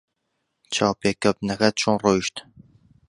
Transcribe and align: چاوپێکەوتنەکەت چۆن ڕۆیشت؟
چاوپێکەوتنەکەت 0.73 1.75
چۆن 1.81 1.95
ڕۆیشت؟ 2.03 2.35